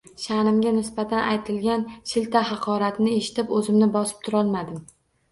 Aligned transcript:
Sha’nimga 0.21 0.69
nisbatan 0.75 1.25
aytilgan 1.33 1.83
shilta 2.11 2.41
haqoratni 2.51 3.11
eshitib, 3.17 3.53
o‘zimni 3.59 3.91
bosib 3.97 4.25
turolmadim 4.29 4.81